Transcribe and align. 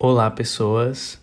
Olá, 0.00 0.30
pessoas. 0.30 1.20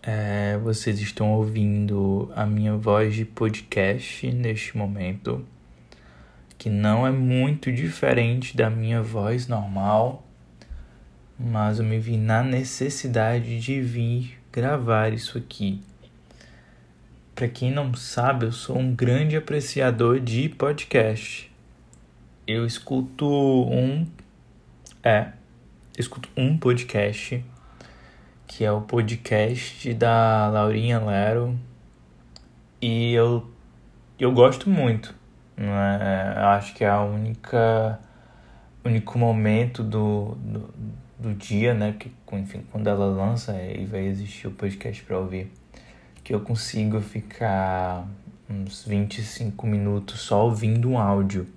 É, 0.00 0.56
vocês 0.58 1.00
estão 1.00 1.32
ouvindo 1.32 2.30
a 2.36 2.46
minha 2.46 2.76
voz 2.76 3.16
de 3.16 3.24
podcast 3.24 4.30
neste 4.30 4.76
momento, 4.76 5.44
que 6.56 6.70
não 6.70 7.04
é 7.04 7.10
muito 7.10 7.72
diferente 7.72 8.56
da 8.56 8.70
minha 8.70 9.02
voz 9.02 9.48
normal, 9.48 10.24
mas 11.36 11.80
eu 11.80 11.84
me 11.84 11.98
vi 11.98 12.16
na 12.16 12.44
necessidade 12.44 13.58
de 13.58 13.80
vir 13.80 14.38
gravar 14.52 15.12
isso 15.12 15.36
aqui. 15.36 15.82
Para 17.34 17.48
quem 17.48 17.72
não 17.72 17.92
sabe, 17.92 18.46
eu 18.46 18.52
sou 18.52 18.78
um 18.78 18.94
grande 18.94 19.34
apreciador 19.34 20.20
de 20.20 20.48
podcast. 20.48 21.50
Eu 22.46 22.64
escuto 22.64 23.26
um. 23.28 24.06
É, 25.02 25.32
escuto 25.98 26.28
um 26.36 26.56
podcast 26.56 27.44
que 28.54 28.66
é 28.66 28.70
o 28.70 28.82
podcast 28.82 29.94
da 29.94 30.46
Laurinha 30.50 31.00
Lero. 31.00 31.58
E 32.82 33.14
eu, 33.14 33.50
eu 34.18 34.30
gosto 34.30 34.68
muito. 34.68 35.14
Né? 35.56 36.34
Acho 36.36 36.74
que 36.74 36.84
é 36.84 36.88
a 36.88 37.00
única 37.00 37.98
único 38.84 39.18
momento 39.18 39.82
do, 39.82 40.36
do, 40.38 40.74
do 41.18 41.34
dia, 41.34 41.72
né? 41.72 41.94
Que, 41.98 42.12
enfim, 42.32 42.62
quando 42.70 42.88
ela 42.88 43.06
lança 43.06 43.56
e 43.62 43.86
vai 43.86 44.04
existir 44.04 44.48
o 44.48 44.50
podcast 44.50 45.02
para 45.02 45.18
ouvir, 45.18 45.50
que 46.22 46.34
eu 46.34 46.40
consigo 46.40 47.00
ficar 47.00 48.06
uns 48.50 48.84
25 48.84 49.66
minutos 49.66 50.20
só 50.20 50.44
ouvindo 50.44 50.90
um 50.90 50.98
áudio. 50.98 51.48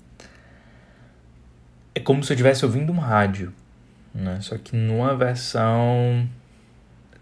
É 1.94 2.00
como 2.00 2.24
se 2.24 2.32
eu 2.32 2.36
estivesse 2.36 2.64
ouvindo 2.64 2.94
um 2.94 3.00
rádio, 3.00 3.52
né? 4.14 4.40
Só 4.40 4.58
que 4.58 4.78
numa 4.78 5.14
versão 5.14 6.26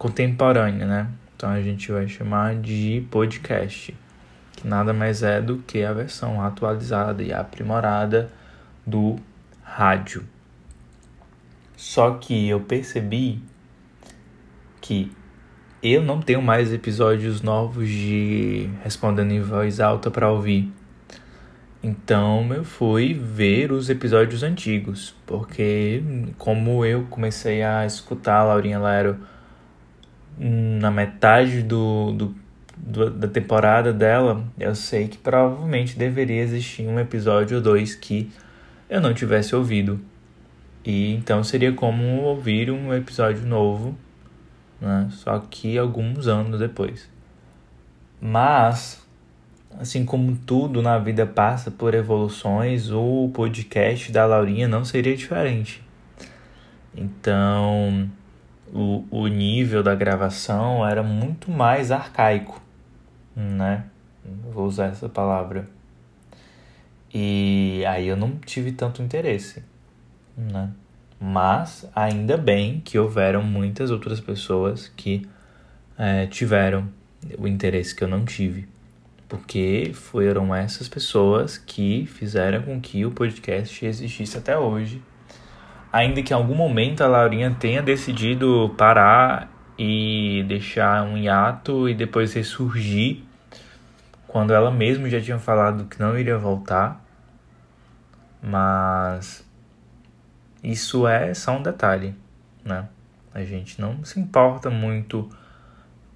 contemporânea, 0.04 0.86
né? 0.86 1.08
Então 1.34 1.50
a 1.50 1.62
gente 1.62 1.90
vai 1.90 2.10
chamar 2.10 2.56
de 2.56 3.08
podcast, 3.10 3.96
que 4.52 4.68
nada 4.68 4.92
mais 4.92 5.24
é 5.24 5.42
do 5.42 5.60
que 5.60 5.82
a 5.82 5.94
versão 5.94 6.42
atualizada 6.42 7.24
e 7.24 7.32
aprimorada 7.32 8.30
do 8.86 9.16
rádio. 9.64 10.26
Só 11.78 12.16
que 12.16 12.50
eu 12.50 12.60
percebi 12.60 13.42
que 14.82 15.10
eu 15.82 16.04
não 16.04 16.22
tenho 16.22 16.42
mais 16.42 16.74
episódios 16.74 17.42
novos 17.42 17.88
de 17.88 18.70
respondendo 18.84 19.32
em 19.32 19.40
voz 19.40 19.80
alta 19.80 20.12
para 20.12 20.30
ouvir. 20.30 20.70
Então 21.82 22.54
eu 22.54 22.66
fui 22.66 23.14
ver 23.14 23.72
os 23.72 23.90
episódios 23.90 24.44
antigos, 24.44 25.16
porque 25.26 26.04
como 26.38 26.84
eu 26.84 27.06
comecei 27.10 27.64
a 27.64 27.86
escutar 27.86 28.40
a 28.40 28.44
Laurinha 28.44 28.80
Lero 28.80 29.32
na 30.38 30.92
metade 30.92 31.62
do, 31.62 32.12
do, 32.12 32.36
do, 32.78 33.10
da 33.10 33.28
temporada 33.28 33.94
dela, 33.94 34.44
eu 34.60 34.76
sei 34.76 35.08
que 35.08 35.18
provavelmente 35.18 35.98
deveria 35.98 36.42
existir 36.42 36.88
um 36.88 37.00
episódio 37.00 37.58
ou 37.58 37.64
dois 37.64 37.96
que 37.96 38.32
eu 38.90 39.00
não 39.00 39.14
tivesse 39.14 39.56
ouvido. 39.56 40.00
E 40.86 41.14
então 41.14 41.44
seria 41.44 41.72
como 41.72 42.22
ouvir 42.22 42.70
um 42.70 42.94
episódio 42.94 43.46
novo, 43.46 43.98
né? 44.82 45.08
só 45.12 45.40
que 45.40 45.78
alguns 45.78 46.28
anos 46.28 46.60
depois. 46.60 47.10
Mas, 48.20 49.06
assim 49.80 50.06
como 50.06 50.36
tudo 50.46 50.82
na 50.82 50.98
vida 50.98 51.26
passa 51.26 51.72
por 51.72 51.94
evoluções, 51.94 52.92
o 52.92 53.30
podcast 53.34 54.12
da 54.12 54.26
Laurinha 54.26 54.68
não 54.68 54.84
seria 54.84 55.16
diferente. 55.16 55.82
Então, 56.96 58.10
o, 58.74 59.06
o 59.12 59.28
nível 59.28 59.84
da 59.84 59.94
gravação 59.94 60.86
era 60.86 61.04
muito 61.04 61.52
mais 61.52 61.92
arcaico, 61.92 62.60
né? 63.36 63.86
Vou 64.52 64.66
usar 64.66 64.88
essa 64.88 65.08
palavra. 65.08 65.70
E 67.14 67.84
aí 67.88 68.08
eu 68.08 68.18
não 68.18 68.36
tive 68.38 68.72
tanto 68.72 69.04
interesse, 69.04 69.64
né? 70.36 70.72
Mas 71.20 71.88
ainda 71.96 72.36
bem 72.36 72.82
que 72.84 72.98
houveram 72.98 73.44
muitas 73.44 73.92
outras 73.92 74.20
pessoas 74.20 74.92
que 74.98 75.28
é, 75.98 76.26
tiveram 76.26 76.90
o 77.38 77.48
interesse 77.48 77.94
que 77.96 78.04
eu 78.04 78.08
não 78.08 78.26
tive. 78.26 78.68
Porque 79.30 79.92
foram 79.94 80.54
essas 80.54 80.90
pessoas 80.90 81.58
que 81.58 82.08
fizeram 82.08 82.64
com 82.64 82.82
que 82.82 83.06
o 83.06 83.12
podcast 83.12 83.86
existisse 83.86 84.38
até 84.38 84.58
hoje 84.58 85.02
ainda 85.94 86.24
que 86.24 86.34
em 86.34 86.36
algum 86.36 86.56
momento 86.56 87.02
a 87.04 87.08
Laurinha 87.08 87.56
tenha 87.58 87.80
decidido 87.84 88.74
parar 88.76 89.48
e 89.78 90.44
deixar 90.48 91.04
um 91.04 91.16
hiato 91.16 91.88
e 91.88 91.94
depois 91.94 92.34
ressurgir, 92.34 93.22
quando 94.28 94.54
ela 94.54 94.72
mesma 94.72 95.08
já 95.08 95.22
tinha 95.22 95.38
falado 95.38 95.86
que 95.86 96.00
não 96.00 96.18
iria 96.18 96.36
voltar. 96.36 97.00
Mas 98.42 99.48
isso 100.64 101.08
é 101.08 101.32
só 101.36 101.58
um 101.58 101.62
detalhe, 101.62 102.16
né? 102.66 102.88
A 103.32 103.44
gente 103.44 103.80
não 103.80 104.04
se 104.04 104.20
importa 104.20 104.72
muito 104.72 105.30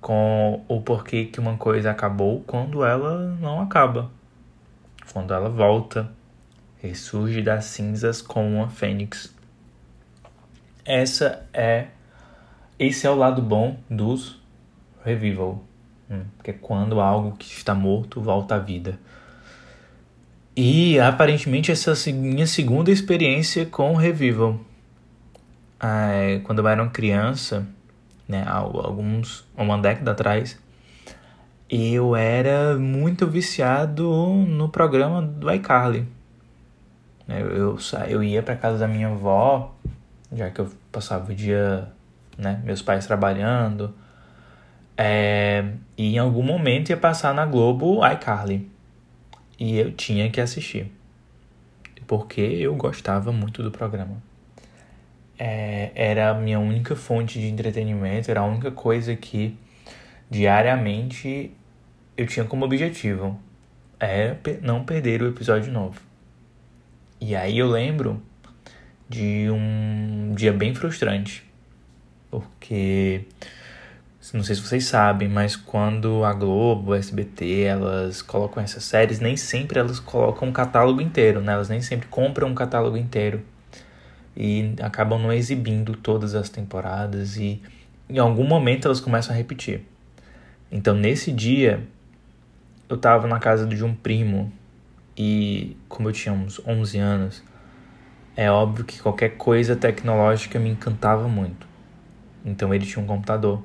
com 0.01 0.65
o 0.67 0.81
porquê 0.81 1.25
que 1.25 1.39
uma 1.39 1.55
coisa 1.55 1.91
acabou 1.91 2.41
quando 2.47 2.83
ela 2.83 3.37
não 3.39 3.61
acaba. 3.61 4.09
Quando 5.13 5.33
ela 5.33 5.49
volta, 5.49 6.11
ressurge 6.79 7.41
das 7.41 7.65
cinzas 7.65 8.21
como 8.21 8.47
uma 8.57 8.69
fênix 8.69 9.36
essa 10.87 11.45
é 11.53 11.87
esse 12.79 13.05
é 13.05 13.09
o 13.09 13.15
lado 13.15 13.41
bom 13.41 13.77
dos 13.89 14.39
revival, 15.03 15.63
hum, 16.09 16.23
que 16.43 16.51
é 16.51 16.53
quando 16.53 17.01
algo 17.01 17.35
que 17.37 17.45
está 17.45 17.75
morto 17.75 18.21
volta 18.21 18.55
à 18.55 18.59
vida. 18.59 18.99
E 20.55 20.99
aparentemente 20.99 21.71
essa 21.71 21.91
é 21.91 22.13
minha 22.13 22.47
segunda 22.47 22.89
experiência 22.89 23.65
com 23.65 23.95
revival. 23.95 24.59
Ah, 25.79 26.39
quando 26.43 26.59
eu 26.59 26.67
era 26.67 26.81
uma 26.81 26.91
criança, 26.91 27.67
né, 28.27 28.43
alguns 28.47 29.45
uma 29.55 29.77
década 29.77 30.11
atrás, 30.11 30.59
eu 31.69 32.15
era 32.15 32.77
muito 32.77 33.27
viciado 33.27 34.03
no 34.47 34.69
programa 34.69 35.21
do 35.21 35.51
iCarly. 35.51 36.07
Eu, 37.27 37.47
eu, 37.47 37.77
eu 38.07 38.23
ia 38.23 38.41
para 38.41 38.55
casa 38.55 38.77
da 38.77 38.87
minha 38.87 39.09
avó 39.09 39.75
já 40.31 40.49
que 40.49 40.59
eu 40.59 40.71
passava 40.91 41.31
o 41.31 41.35
dia, 41.35 41.87
né, 42.37 42.61
meus 42.63 42.81
pais 42.81 43.05
trabalhando. 43.05 43.93
É, 44.97 45.73
e 45.97 46.15
em 46.15 46.17
algum 46.17 46.43
momento 46.43 46.89
ia 46.89 46.97
passar 46.97 47.33
na 47.33 47.45
Globo 47.45 48.05
iCarly. 48.05 48.69
E 49.59 49.77
eu 49.77 49.91
tinha 49.91 50.29
que 50.29 50.41
assistir. 50.41 50.91
Porque 52.05 52.41
eu 52.41 52.75
gostava 52.75 53.31
muito 53.31 53.61
do 53.61 53.71
programa. 53.71 54.21
É, 55.37 55.91
era 55.93 56.31
a 56.31 56.33
minha 56.33 56.59
única 56.59 56.95
fonte 56.95 57.39
de 57.39 57.47
entretenimento, 57.47 58.31
era 58.31 58.39
a 58.39 58.45
única 58.45 58.71
coisa 58.71 59.15
que 59.15 59.57
diariamente 60.29 61.51
eu 62.15 62.25
tinha 62.25 62.45
como 62.45 62.65
objetivo. 62.65 63.39
Era 63.99 64.39
não 64.61 64.83
perder 64.83 65.21
o 65.21 65.27
episódio 65.27 65.71
novo. 65.71 65.99
E 67.19 67.35
aí 67.35 67.57
eu 67.57 67.67
lembro 67.67 68.21
de 69.09 69.49
um 69.49 70.33
dia 70.35 70.51
bem 70.53 70.73
frustrante. 70.73 71.43
Porque 72.29 73.25
não 74.33 74.43
sei 74.43 74.55
se 74.55 74.61
vocês 74.61 74.85
sabem, 74.85 75.29
mas 75.29 75.55
quando 75.55 76.23
a 76.25 76.33
Globo, 76.33 76.91
o 76.91 76.95
SBT, 76.95 77.61
elas 77.61 78.21
colocam 78.21 78.61
essas 78.61 78.83
séries, 78.83 79.19
nem 79.19 79.37
sempre 79.37 79.79
elas 79.79 79.99
colocam 79.99 80.49
um 80.49 80.51
catálogo 80.51 80.99
inteiro, 80.99 81.39
né? 81.39 81.53
Elas 81.53 81.69
nem 81.69 81.81
sempre 81.81 82.07
compram 82.07 82.49
um 82.49 82.55
catálogo 82.55 82.97
inteiro 82.97 83.41
e 84.35 84.75
acabam 84.81 85.19
não 85.19 85.31
exibindo 85.31 85.95
todas 85.95 86.35
as 86.35 86.49
temporadas 86.49 87.37
e 87.37 87.61
em 88.09 88.19
algum 88.19 88.43
momento 88.43 88.85
elas 88.85 88.99
começam 88.99 89.33
a 89.33 89.37
repetir. 89.37 89.81
Então 90.71 90.93
nesse 90.93 91.31
dia 91.31 91.81
eu 92.89 92.97
tava 92.97 93.27
na 93.27 93.39
casa 93.39 93.65
de 93.65 93.83
um 93.83 93.95
primo 93.95 94.51
e 95.17 95.75
como 95.87 96.09
eu 96.09 96.13
tinha 96.13 96.33
uns 96.33 96.61
11 96.65 96.99
anos, 96.99 97.43
é 98.37 98.51
óbvio 98.51 98.85
que 98.85 99.01
qualquer 99.01 99.35
coisa 99.35 99.75
tecnológica 99.75 100.59
me 100.59 100.69
encantava 100.69 101.27
muito. 101.27 101.67
Então 102.45 102.71
ele 102.71 102.85
tinha 102.85 103.03
um 103.03 103.07
computador. 103.07 103.63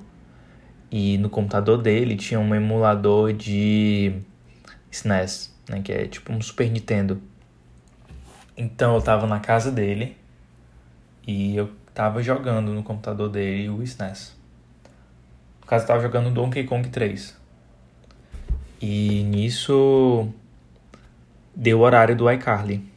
E 0.90 1.18
no 1.18 1.28
computador 1.28 1.76
dele 1.76 2.16
tinha 2.16 2.40
um 2.40 2.54
emulador 2.54 3.34
de 3.34 4.14
SNES, 4.90 5.54
né, 5.68 5.82
que 5.82 5.92
é 5.92 6.06
tipo 6.06 6.32
um 6.32 6.40
Super 6.40 6.70
Nintendo. 6.70 7.20
Então 8.56 8.94
eu 8.94 9.02
tava 9.02 9.26
na 9.26 9.40
casa 9.40 9.70
dele 9.70 10.16
e 11.26 11.54
eu 11.54 11.70
tava 11.92 12.22
jogando 12.22 12.72
no 12.72 12.82
computador 12.82 13.28
dele 13.28 13.68
o 13.68 13.82
SNES. 13.82 14.34
No 15.60 15.66
caso 15.66 15.84
eu 15.84 15.88
tava 15.88 16.00
jogando 16.00 16.30
Donkey 16.30 16.64
Kong 16.64 16.88
3. 16.88 17.36
E 18.80 19.22
nisso 19.24 20.32
deu 21.54 21.80
o 21.80 21.82
horário 21.82 22.16
do 22.16 22.30
iCarly. 22.30 22.91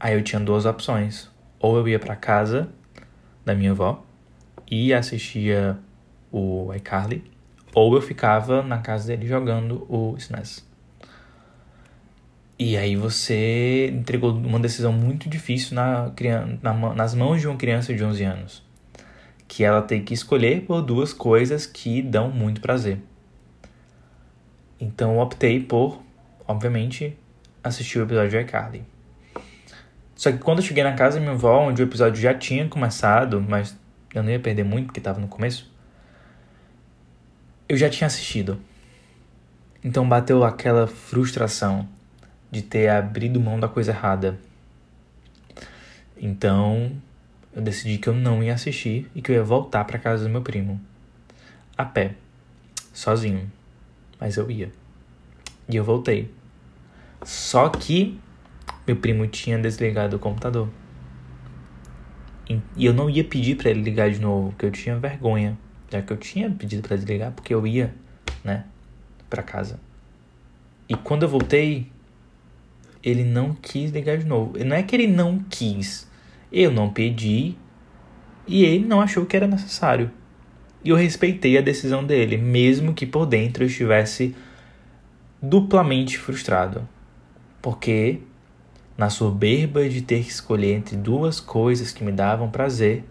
Aí 0.00 0.14
eu 0.14 0.22
tinha 0.22 0.40
duas 0.40 0.64
opções. 0.64 1.30
Ou 1.60 1.76
eu 1.76 1.88
ia 1.88 1.98
para 1.98 2.14
casa 2.14 2.68
da 3.44 3.54
minha 3.54 3.72
avó 3.72 4.04
e 4.70 4.92
assistia 4.92 5.78
o 6.30 6.72
iCarly, 6.74 7.24
ou 7.74 7.94
eu 7.94 8.02
ficava 8.02 8.62
na 8.62 8.78
casa 8.78 9.08
dele 9.08 9.26
jogando 9.26 9.86
o 9.88 10.14
SNES. 10.16 10.66
E 12.58 12.76
aí 12.76 12.96
você 12.96 13.88
entregou 13.88 14.32
uma 14.32 14.58
decisão 14.58 14.92
muito 14.92 15.28
difícil 15.28 15.74
na, 15.76 16.12
na, 16.60 16.94
nas 16.94 17.14
mãos 17.14 17.40
de 17.40 17.46
uma 17.46 17.56
criança 17.56 17.94
de 17.94 18.04
11 18.04 18.24
anos. 18.24 18.62
Que 19.46 19.64
ela 19.64 19.80
tem 19.80 20.04
que 20.04 20.12
escolher 20.12 20.62
por 20.62 20.82
duas 20.82 21.12
coisas 21.12 21.66
que 21.66 22.02
dão 22.02 22.30
muito 22.30 22.60
prazer. 22.60 22.98
Então 24.80 25.14
eu 25.14 25.20
optei 25.20 25.60
por, 25.60 26.02
obviamente, 26.46 27.16
assistir 27.62 28.00
o 28.00 28.02
episódio 28.02 28.30
de 28.30 28.38
iCarly. 28.40 28.97
Só 30.18 30.32
que 30.32 30.38
quando 30.38 30.58
eu 30.58 30.64
cheguei 30.64 30.82
na 30.82 30.94
casa 30.94 31.14
da 31.14 31.20
minha 31.20 31.32
avó, 31.32 31.68
onde 31.68 31.80
o 31.80 31.84
episódio 31.84 32.20
já 32.20 32.34
tinha 32.34 32.68
começado, 32.68 33.40
mas 33.40 33.78
eu 34.12 34.20
não 34.20 34.32
ia 34.32 34.40
perder 34.40 34.64
muito 34.64 34.86
porque 34.86 34.98
estava 34.98 35.20
no 35.20 35.28
começo, 35.28 35.72
eu 37.68 37.76
já 37.76 37.88
tinha 37.88 38.08
assistido. 38.08 38.60
Então 39.82 40.08
bateu 40.08 40.42
aquela 40.42 40.88
frustração 40.88 41.88
de 42.50 42.62
ter 42.62 42.88
abrido 42.88 43.38
mão 43.38 43.60
da 43.60 43.68
coisa 43.68 43.92
errada. 43.92 44.36
Então 46.16 46.90
eu 47.54 47.62
decidi 47.62 47.96
que 47.96 48.08
eu 48.08 48.14
não 48.14 48.42
ia 48.42 48.54
assistir 48.54 49.08
e 49.14 49.22
que 49.22 49.30
eu 49.30 49.36
ia 49.36 49.44
voltar 49.44 49.84
para 49.84 50.00
casa 50.00 50.24
do 50.24 50.30
meu 50.30 50.42
primo. 50.42 50.80
A 51.76 51.84
pé, 51.84 52.16
sozinho. 52.92 53.48
Mas 54.18 54.36
eu 54.36 54.50
ia. 54.50 54.72
E 55.68 55.76
eu 55.76 55.84
voltei. 55.84 56.28
Só 57.22 57.68
que 57.68 58.18
meu 58.88 58.96
primo 58.96 59.26
tinha 59.26 59.58
desligado 59.58 60.16
o 60.16 60.18
computador. 60.18 60.68
E 62.76 62.86
eu 62.86 62.94
não 62.94 63.10
ia 63.10 63.22
pedir 63.22 63.56
para 63.56 63.70
ele 63.70 63.82
ligar 63.82 64.10
de 64.10 64.18
novo, 64.18 64.50
porque 64.50 64.66
eu 64.66 64.70
tinha 64.70 64.98
vergonha. 64.98 65.58
Já 65.90 66.02
que 66.02 66.12
eu 66.12 66.16
tinha 66.16 66.50
pedido 66.50 66.86
para 66.86 66.96
desligar, 66.96 67.32
porque 67.32 67.52
eu 67.54 67.66
ia, 67.66 67.94
né, 68.42 68.64
para 69.28 69.42
casa. 69.42 69.78
E 70.88 70.94
quando 70.94 71.24
eu 71.24 71.28
voltei, 71.28 71.90
ele 73.02 73.24
não 73.24 73.54
quis 73.54 73.90
ligar 73.90 74.16
de 74.16 74.24
novo. 74.24 74.52
Não 74.64 74.74
é 74.74 74.82
que 74.82 74.96
ele 74.96 75.06
não 75.06 75.38
quis. 75.50 76.08
Eu 76.50 76.70
não 76.70 76.90
pedi 76.90 77.54
e 78.46 78.64
ele 78.64 78.86
não 78.86 79.00
achou 79.00 79.26
que 79.26 79.36
era 79.36 79.46
necessário. 79.46 80.10
E 80.82 80.88
eu 80.88 80.96
respeitei 80.96 81.58
a 81.58 81.60
decisão 81.60 82.04
dele, 82.04 82.38
mesmo 82.38 82.94
que 82.94 83.04
por 83.04 83.26
dentro 83.26 83.62
eu 83.62 83.66
estivesse 83.66 84.34
duplamente 85.42 86.16
frustrado. 86.16 86.88
Porque, 87.60 88.20
na 88.98 89.08
soberba 89.08 89.88
de 89.88 90.02
ter 90.02 90.24
que 90.24 90.30
escolher 90.30 90.74
entre 90.74 90.96
duas 90.96 91.38
coisas 91.38 91.92
que 91.92 92.02
me 92.02 92.10
davam 92.10 92.50
prazer, 92.50 93.04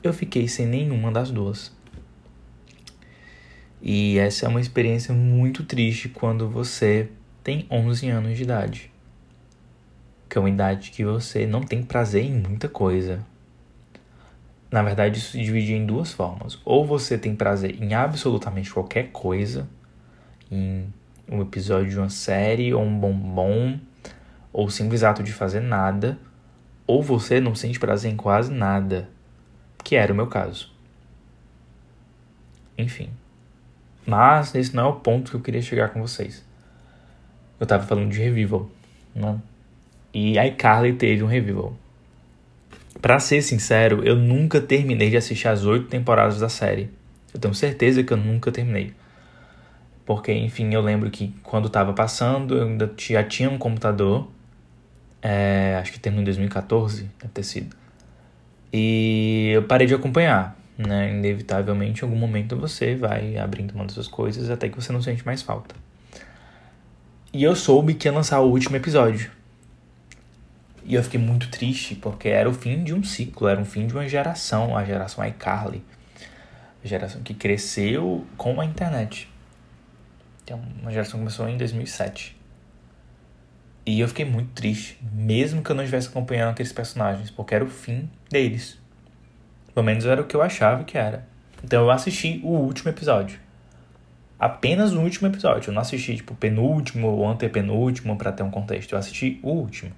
eu 0.00 0.12
fiquei 0.12 0.46
sem 0.46 0.64
nenhuma 0.64 1.10
das 1.10 1.32
duas. 1.32 1.76
E 3.82 4.16
essa 4.16 4.46
é 4.46 4.48
uma 4.48 4.60
experiência 4.60 5.12
muito 5.12 5.64
triste 5.64 6.08
quando 6.08 6.48
você 6.48 7.08
tem 7.42 7.66
11 7.68 8.08
anos 8.08 8.36
de 8.36 8.44
idade. 8.44 8.92
Que 10.28 10.38
é 10.38 10.40
uma 10.40 10.50
idade 10.50 10.92
que 10.92 11.04
você 11.04 11.48
não 11.48 11.62
tem 11.62 11.82
prazer 11.82 12.24
em 12.24 12.34
muita 12.40 12.68
coisa. 12.68 13.26
Na 14.70 14.84
verdade, 14.84 15.18
isso 15.18 15.32
se 15.32 15.42
divide 15.42 15.72
em 15.72 15.84
duas 15.84 16.12
formas. 16.12 16.60
Ou 16.64 16.86
você 16.86 17.18
tem 17.18 17.34
prazer 17.34 17.82
em 17.82 17.92
absolutamente 17.92 18.72
qualquer 18.72 19.10
coisa, 19.10 19.68
em 20.48 20.92
um 21.28 21.42
episódio 21.42 21.90
de 21.90 21.98
uma 21.98 22.10
série, 22.10 22.72
ou 22.72 22.82
um 22.82 22.98
bombom, 22.98 23.80
ou 24.52 24.66
o 24.66 24.70
simples 24.70 25.02
ato 25.02 25.22
de 25.22 25.32
fazer 25.32 25.60
nada, 25.60 26.18
ou 26.86 27.02
você 27.02 27.40
não 27.40 27.54
sente 27.54 27.78
prazer 27.78 28.10
em 28.12 28.16
quase 28.16 28.52
nada, 28.52 29.08
que 29.84 29.96
era 29.96 30.12
o 30.12 30.16
meu 30.16 30.26
caso. 30.26 30.72
Enfim. 32.76 33.10
Mas 34.06 34.54
esse 34.54 34.74
não 34.74 34.84
é 34.84 34.88
o 34.88 34.94
ponto 34.94 35.30
que 35.30 35.36
eu 35.36 35.40
queria 35.40 35.60
chegar 35.60 35.90
com 35.90 36.00
vocês. 36.00 36.44
Eu 37.60 37.66
tava 37.66 37.84
falando 37.84 38.10
de 38.10 38.18
revival, 38.18 38.70
né? 39.14 39.38
E 40.14 40.38
a 40.38 40.46
iCarly 40.46 40.94
teve 40.94 41.22
um 41.22 41.26
revival. 41.26 41.76
Pra 43.02 43.20
ser 43.20 43.42
sincero, 43.42 44.02
eu 44.04 44.16
nunca 44.16 44.60
terminei 44.60 45.10
de 45.10 45.16
assistir 45.16 45.48
as 45.48 45.64
oito 45.64 45.86
temporadas 45.88 46.40
da 46.40 46.48
série. 46.48 46.90
Eu 47.32 47.38
tenho 47.38 47.54
certeza 47.54 48.02
que 48.02 48.12
eu 48.12 48.16
nunca 48.16 48.50
terminei. 48.50 48.94
Porque, 50.06 50.32
enfim, 50.32 50.72
eu 50.72 50.80
lembro 50.80 51.10
que 51.10 51.34
quando 51.42 51.68
tava 51.68 51.92
passando, 51.92 52.56
eu 52.56 52.66
ainda 52.66 52.90
já 52.96 53.22
tinha 53.22 53.50
um 53.50 53.58
computador. 53.58 54.26
É, 55.22 55.76
acho 55.80 55.92
que 55.92 55.98
terminou 55.98 56.22
em 56.22 56.24
2014, 56.24 57.10
deve 57.18 57.32
ter 57.32 57.42
sido. 57.42 57.76
E 58.72 59.50
eu 59.54 59.62
parei 59.64 59.86
de 59.86 59.94
acompanhar 59.94 60.58
né? 60.78 61.10
Inevitavelmente, 61.10 62.02
em 62.02 62.04
algum 62.04 62.16
momento 62.16 62.56
você 62.56 62.94
vai 62.94 63.36
abrindo 63.36 63.74
mão 63.74 63.84
dessas 63.84 64.06
coisas 64.06 64.48
até 64.48 64.68
que 64.68 64.76
você 64.76 64.92
não 64.92 65.02
sente 65.02 65.26
mais 65.26 65.42
falta. 65.42 65.74
E 67.32 67.42
eu 67.42 67.56
soube 67.56 67.94
que 67.94 68.06
ia 68.06 68.12
lançar 68.12 68.40
o 68.40 68.48
último 68.48 68.76
episódio. 68.76 69.30
E 70.84 70.94
eu 70.94 71.02
fiquei 71.02 71.20
muito 71.20 71.50
triste, 71.50 71.94
porque 71.96 72.28
era 72.28 72.48
o 72.48 72.54
fim 72.54 72.82
de 72.82 72.94
um 72.94 73.02
ciclo, 73.02 73.48
era 73.48 73.60
o 73.60 73.64
fim 73.64 73.86
de 73.86 73.92
uma 73.92 74.08
geração, 74.08 74.74
a 74.76 74.84
geração 74.84 75.26
iCarly. 75.26 75.82
A 76.82 76.86
geração 76.86 77.20
que 77.20 77.34
cresceu 77.34 78.24
com 78.36 78.60
a 78.60 78.64
internet. 78.64 79.28
É 80.46 80.54
uma 80.54 80.90
geração 80.90 81.14
que 81.14 81.18
começou 81.18 81.46
em 81.46 81.58
2007. 81.58 82.38
E 83.88 84.00
eu 84.00 84.06
fiquei 84.06 84.26
muito 84.26 84.50
triste, 84.50 84.98
mesmo 85.14 85.62
que 85.62 85.70
eu 85.70 85.74
não 85.74 85.82
estivesse 85.82 86.08
acompanhando 86.08 86.50
aqueles 86.50 86.70
personagens, 86.70 87.30
porque 87.30 87.54
era 87.54 87.64
o 87.64 87.70
fim 87.70 88.06
deles. 88.28 88.78
Pelo 89.72 89.86
menos 89.86 90.04
era 90.04 90.20
o 90.20 90.26
que 90.26 90.36
eu 90.36 90.42
achava 90.42 90.84
que 90.84 90.98
era. 90.98 91.26
Então 91.64 91.84
eu 91.84 91.90
assisti 91.90 92.38
o 92.44 92.48
último 92.48 92.90
episódio. 92.90 93.40
Apenas 94.38 94.92
o 94.92 95.00
último 95.00 95.28
episódio. 95.28 95.70
Eu 95.70 95.72
não 95.74 95.80
assisti, 95.80 96.16
tipo, 96.16 96.34
penúltimo 96.34 97.08
ou 97.08 97.26
antepenúltimo 97.26 98.14
para 98.18 98.30
ter 98.30 98.42
um 98.42 98.50
contexto. 98.50 98.92
Eu 98.92 98.98
assisti 98.98 99.40
o 99.42 99.48
último. 99.52 99.92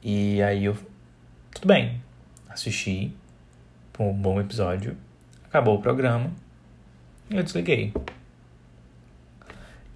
E 0.00 0.40
aí 0.40 0.64
eu. 0.64 0.76
Tudo 1.50 1.66
bem. 1.66 2.00
Assisti. 2.48 3.12
Um 3.98 4.12
bom 4.12 4.40
episódio. 4.40 4.96
Acabou 5.46 5.74
o 5.74 5.82
programa. 5.82 6.30
Eu 7.28 7.42
desliguei. 7.42 7.92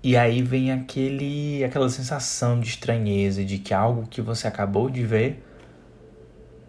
E 0.03 0.17
aí 0.17 0.43
vem 0.43 0.71
aquele, 0.71 1.65
aquela 1.65 1.89
sensação 1.89 2.61
de 2.61 2.69
estranheza, 2.69 3.45
de 3.45 3.59
que 3.59 3.75
algo 3.75 4.07
que 4.07 4.23
você 4.23 4.47
acabou 4.47 4.89
de 4.89 5.05
ver 5.05 5.45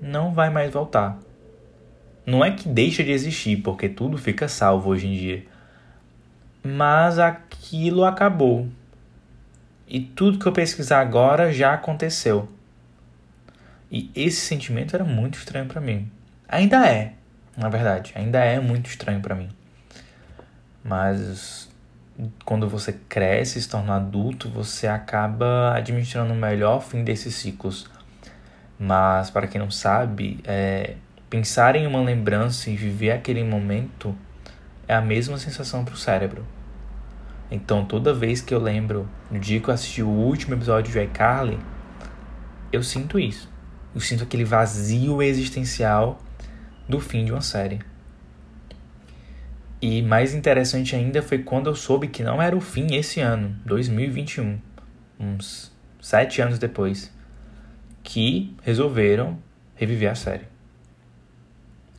não 0.01 0.33
vai 0.33 0.49
mais 0.49 0.71
voltar. 0.71 1.19
Não 2.25 2.43
é 2.43 2.51
que 2.51 2.67
deixa 2.67 3.03
de 3.03 3.11
existir, 3.11 3.57
porque 3.57 3.87
tudo 3.87 4.17
fica 4.17 4.47
salvo 4.47 4.89
hoje 4.89 5.07
em 5.07 5.13
dia. 5.13 5.45
Mas 6.63 7.19
aquilo 7.19 8.03
acabou. 8.03 8.67
E 9.87 9.99
tudo 9.99 10.37
que 10.37 10.45
eu 10.45 10.51
pesquisar 10.51 10.99
agora 10.99 11.51
já 11.51 11.73
aconteceu. 11.73 12.47
E 13.91 14.11
esse 14.15 14.41
sentimento 14.41 14.95
era 14.95 15.03
muito 15.03 15.37
estranho 15.37 15.65
para 15.65 15.81
mim. 15.81 16.11
Ainda 16.47 16.87
é, 16.87 17.13
na 17.57 17.69
verdade, 17.69 18.11
ainda 18.15 18.39
é 18.39 18.59
muito 18.59 18.87
estranho 18.87 19.21
para 19.21 19.35
mim. 19.35 19.49
Mas 20.83 21.68
quando 22.43 22.67
você 22.67 22.93
cresce, 23.07 23.61
se 23.61 23.69
torna 23.69 23.95
adulto, 23.95 24.49
você 24.49 24.87
acaba 24.87 25.73
administrando 25.75 26.33
melhor 26.33 26.77
o 26.77 26.81
fim 26.81 27.03
desses 27.03 27.35
ciclos. 27.35 27.89
Mas 28.77 29.29
para 29.29 29.47
quem 29.47 29.59
não 29.59 29.71
sabe, 29.71 30.39
é, 30.43 30.95
Pensar 31.29 31.75
em 31.75 31.85
uma 31.85 32.01
lembrança 32.01 32.71
e 32.71 32.75
viver 32.75 33.11
aquele 33.11 33.43
momento 33.43 34.15
é 34.87 34.95
a 34.95 35.01
mesma 35.01 35.37
sensação 35.37 35.85
para 35.85 35.93
o 35.93 35.97
cérebro. 35.97 36.43
Então, 37.51 37.85
toda 37.85 38.11
vez 38.11 38.41
que 38.41 38.51
eu 38.51 38.59
lembro, 38.59 39.07
no 39.29 39.37
dia 39.37 39.59
que 39.59 39.69
eu 39.69 39.73
assisti 39.73 40.01
o 40.01 40.09
último 40.09 40.55
episódio 40.55 40.91
de 40.91 40.99
iCarly, 40.99 41.59
eu 42.73 42.81
sinto 42.81 43.19
isso. 43.19 43.47
Eu 43.93 44.01
sinto 44.01 44.23
aquele 44.23 44.43
vazio 44.43 45.21
existencial 45.21 46.19
do 46.87 46.99
fim 46.99 47.23
de 47.23 47.31
uma 47.31 47.41
série. 47.41 47.79
E 49.81 50.01
mais 50.01 50.33
interessante 50.33 50.95
ainda 50.95 51.21
foi 51.21 51.39
quando 51.39 51.69
eu 51.69 51.75
soube 51.75 52.09
que 52.09 52.21
não 52.21 52.41
era 52.41 52.55
o 52.55 52.59
fim 52.59 52.95
esse 52.95 53.21
ano, 53.21 53.55
2021, 53.65 54.59
uns 55.17 55.71
sete 56.01 56.41
anos 56.41 56.59
depois, 56.59 57.13
que 58.03 58.53
resolveram 58.61 59.37
reviver 59.75 60.11
a 60.11 60.15
série. 60.15 60.45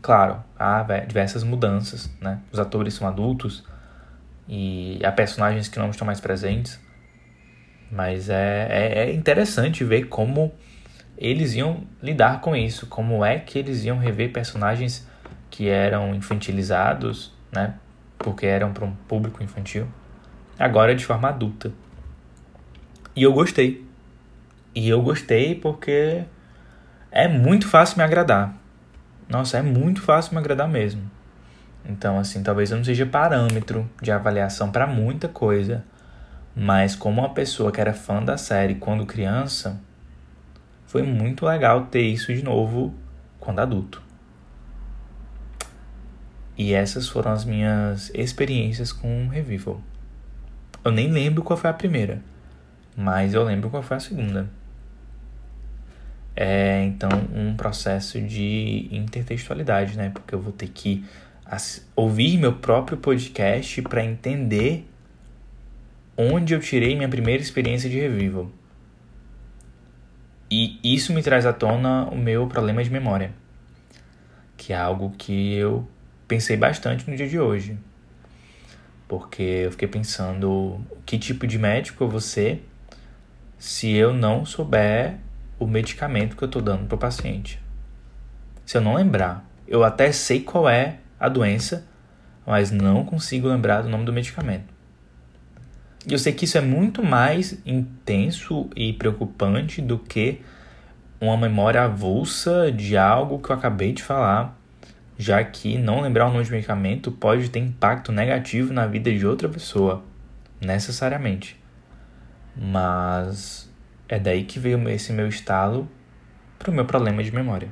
Claro, 0.02 0.42
há 0.58 0.82
diversas 1.06 1.42
mudanças, 1.42 2.10
né? 2.20 2.40
Os 2.52 2.58
atores 2.58 2.94
são 2.94 3.08
adultos 3.08 3.64
e 4.46 5.00
há 5.02 5.12
personagens 5.12 5.68
que 5.68 5.78
não 5.78 5.88
estão 5.88 6.06
mais 6.06 6.20
presentes. 6.20 6.78
Mas 7.90 8.28
é, 8.28 8.66
é, 8.70 8.98
é 9.04 9.12
interessante 9.12 9.84
ver 9.84 10.04
como 10.04 10.52
eles 11.16 11.54
iam 11.54 11.86
lidar 12.02 12.40
com 12.40 12.54
isso, 12.54 12.86
como 12.86 13.24
é 13.24 13.38
que 13.38 13.58
eles 13.58 13.84
iam 13.84 13.98
rever 13.98 14.32
personagens 14.32 15.06
que 15.50 15.68
eram 15.68 16.14
infantilizados, 16.14 17.32
né? 17.52 17.74
Porque 18.18 18.46
eram 18.46 18.72
para 18.72 18.84
um 18.84 18.92
público 19.08 19.42
infantil, 19.42 19.86
agora 20.58 20.94
de 20.94 21.04
forma 21.04 21.28
adulta. 21.28 21.72
E 23.14 23.22
eu 23.22 23.32
gostei. 23.32 23.86
E 24.74 24.88
eu 24.88 25.02
gostei 25.02 25.54
porque 25.54 26.24
é 27.10 27.26
muito 27.26 27.68
fácil 27.68 27.98
me 27.98 28.04
agradar. 28.04 28.54
Nossa, 29.28 29.58
é 29.58 29.62
muito 29.62 30.00
fácil 30.02 30.34
me 30.34 30.38
agradar 30.38 30.68
mesmo. 30.68 31.02
Então, 31.84 32.18
assim, 32.18 32.42
talvez 32.42 32.70
eu 32.70 32.76
não 32.76 32.84
seja 32.84 33.06
parâmetro 33.06 33.88
de 34.00 34.12
avaliação 34.12 34.70
para 34.70 34.86
muita 34.86 35.28
coisa, 35.28 35.84
mas 36.54 36.94
como 36.94 37.20
uma 37.20 37.30
pessoa 37.30 37.72
que 37.72 37.80
era 37.80 37.92
fã 37.92 38.22
da 38.22 38.36
série 38.36 38.74
quando 38.74 39.06
criança, 39.06 39.80
foi 40.86 41.02
muito 41.02 41.46
legal 41.46 41.86
ter 41.86 42.02
isso 42.02 42.34
de 42.34 42.42
novo 42.42 42.94
quando 43.38 43.60
adulto. 43.60 44.02
E 46.56 46.74
essas 46.74 47.08
foram 47.08 47.32
as 47.32 47.44
minhas 47.44 48.10
experiências 48.14 48.92
com 48.92 49.28
Revival. 49.28 49.80
Eu 50.84 50.90
nem 50.90 51.10
lembro 51.10 51.42
qual 51.42 51.56
foi 51.56 51.70
a 51.70 51.74
primeira, 51.74 52.22
mas 52.96 53.34
eu 53.34 53.42
lembro 53.44 53.70
qual 53.70 53.82
foi 53.82 53.96
a 53.96 54.00
segunda. 54.00 54.50
É 56.34 56.84
então 56.84 57.10
um 57.34 57.54
processo 57.54 58.20
de 58.20 58.88
intertextualidade, 58.90 59.96
né? 59.96 60.10
Porque 60.10 60.34
eu 60.34 60.40
vou 60.40 60.52
ter 60.52 60.68
que 60.68 61.04
ouvir 61.96 62.38
meu 62.38 62.54
próprio 62.54 62.96
podcast 62.96 63.82
para 63.82 64.04
entender 64.04 64.88
onde 66.16 66.54
eu 66.54 66.60
tirei 66.60 66.94
minha 66.94 67.08
primeira 67.08 67.42
experiência 67.42 67.90
de 67.90 67.98
revival. 67.98 68.50
E 70.50 70.78
isso 70.82 71.12
me 71.12 71.22
traz 71.22 71.46
à 71.46 71.52
tona 71.52 72.06
o 72.06 72.16
meu 72.16 72.46
problema 72.46 72.82
de 72.82 72.90
memória, 72.90 73.32
que 74.56 74.72
é 74.72 74.76
algo 74.76 75.10
que 75.16 75.54
eu 75.54 75.86
pensei 76.30 76.56
bastante 76.56 77.10
no 77.10 77.16
dia 77.16 77.28
de 77.28 77.40
hoje. 77.40 77.76
Porque 79.08 79.42
eu 79.42 79.72
fiquei 79.72 79.88
pensando 79.88 80.80
que 81.04 81.18
tipo 81.18 81.44
de 81.44 81.58
médico 81.58 82.04
eu 82.04 82.08
vou 82.08 82.20
ser 82.20 82.64
se 83.58 83.90
eu 83.90 84.14
não 84.14 84.46
souber 84.46 85.16
o 85.58 85.66
medicamento 85.66 86.36
que 86.36 86.44
eu 86.44 86.46
estou 86.46 86.62
dando 86.62 86.86
para 86.86 86.94
o 86.94 86.98
paciente. 86.98 87.60
Se 88.64 88.76
eu 88.76 88.80
não 88.80 88.94
lembrar, 88.94 89.44
eu 89.66 89.82
até 89.82 90.12
sei 90.12 90.40
qual 90.40 90.68
é 90.68 90.98
a 91.18 91.28
doença, 91.28 91.84
mas 92.46 92.70
não 92.70 93.04
consigo 93.04 93.48
lembrar 93.48 93.82
do 93.82 93.88
nome 93.88 94.04
do 94.04 94.12
medicamento. 94.12 94.72
E 96.06 96.12
eu 96.12 96.18
sei 96.18 96.32
que 96.32 96.44
isso 96.44 96.56
é 96.56 96.60
muito 96.60 97.02
mais 97.02 97.58
intenso 97.66 98.70
e 98.76 98.92
preocupante 98.92 99.82
do 99.82 99.98
que 99.98 100.40
uma 101.20 101.36
memória 101.36 101.82
avulsa 101.82 102.70
de 102.70 102.96
algo 102.96 103.40
que 103.40 103.50
eu 103.50 103.56
acabei 103.56 103.92
de 103.92 104.02
falar, 104.04 104.59
já 105.20 105.44
que 105.44 105.76
não 105.76 106.00
lembrar 106.00 106.28
o 106.28 106.32
nome 106.32 106.44
de 106.44 106.50
medicamento 106.50 107.12
pode 107.12 107.50
ter 107.50 107.58
impacto 107.58 108.10
negativo 108.10 108.72
na 108.72 108.86
vida 108.86 109.12
de 109.12 109.26
outra 109.26 109.50
pessoa, 109.50 110.02
necessariamente. 110.58 111.62
Mas 112.56 113.70
é 114.08 114.18
daí 114.18 114.44
que 114.44 114.58
veio 114.58 114.88
esse 114.88 115.12
meu 115.12 115.28
estalo 115.28 115.86
para 116.58 116.70
o 116.70 116.74
meu 116.74 116.86
problema 116.86 117.22
de 117.22 117.30
memória. 117.30 117.68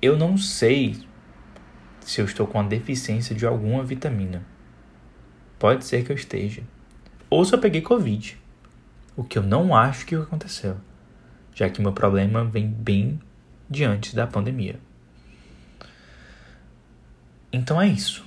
Eu 0.00 0.16
não 0.16 0.38
sei 0.38 0.96
se 2.00 2.22
eu 2.22 2.24
estou 2.24 2.46
com 2.46 2.60
a 2.60 2.62
deficiência 2.62 3.36
de 3.36 3.44
alguma 3.44 3.84
vitamina. 3.84 4.42
Pode 5.58 5.84
ser 5.84 6.02
que 6.02 6.12
eu 6.12 6.16
esteja. 6.16 6.62
Ou 7.28 7.44
se 7.44 7.54
eu 7.54 7.58
peguei 7.58 7.82
Covid. 7.82 8.38
O 9.14 9.22
que 9.22 9.36
eu 9.38 9.42
não 9.42 9.76
acho 9.76 10.06
que 10.06 10.14
aconteceu. 10.14 10.78
Já 11.54 11.68
que 11.68 11.82
meu 11.82 11.92
problema 11.92 12.42
vem 12.42 12.66
bem 12.66 13.20
diante 13.68 14.16
da 14.16 14.26
pandemia. 14.26 14.80
Então 17.56 17.80
é 17.80 17.88
isso. 17.88 18.22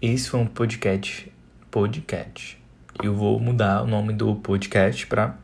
Esse 0.00 0.28
foi 0.28 0.40
um 0.40 0.46
podcast. 0.46 1.32
Podcast. 1.70 2.60
Eu 3.00 3.14
vou 3.14 3.38
mudar 3.38 3.84
o 3.84 3.86
nome 3.86 4.12
do 4.12 4.34
podcast 4.34 5.06
para 5.06 5.38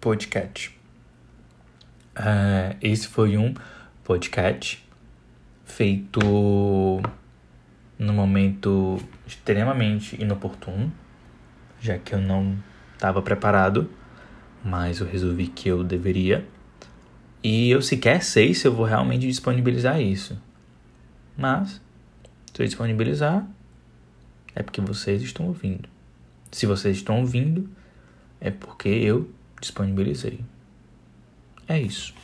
podcast. 0.00 0.74
Uh, 2.18 2.74
esse 2.80 3.06
foi 3.06 3.36
um 3.36 3.52
podcast 4.02 4.82
feito 5.66 6.18
no 7.98 8.12
momento 8.14 8.98
extremamente 9.26 10.18
inoportuno, 10.18 10.90
já 11.78 11.98
que 11.98 12.14
eu 12.14 12.22
não 12.22 12.56
estava 12.94 13.20
preparado, 13.20 13.90
mas 14.64 15.00
eu 15.00 15.06
resolvi 15.06 15.48
que 15.48 15.68
eu 15.68 15.84
deveria. 15.84 16.42
E 17.44 17.68
eu 17.68 17.82
sequer 17.82 18.24
sei 18.24 18.54
se 18.54 18.66
eu 18.66 18.72
vou 18.72 18.86
realmente 18.86 19.26
disponibilizar 19.26 20.00
isso. 20.00 20.45
Mas, 21.36 21.80
se 22.52 22.62
eu 22.62 22.66
disponibilizar, 22.66 23.46
é 24.54 24.62
porque 24.62 24.80
vocês 24.80 25.22
estão 25.22 25.46
ouvindo. 25.46 25.88
Se 26.50 26.64
vocês 26.64 26.96
estão 26.96 27.20
ouvindo, 27.20 27.68
é 28.40 28.50
porque 28.50 28.88
eu 28.88 29.30
disponibilizei. 29.60 30.40
É 31.68 31.80
isso. 31.80 32.14